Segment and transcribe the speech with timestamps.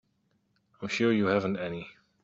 [0.81, 1.87] I'm sure you haven't any.